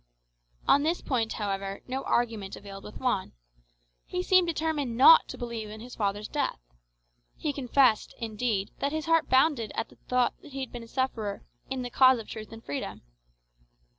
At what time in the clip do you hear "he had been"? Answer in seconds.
10.53-10.81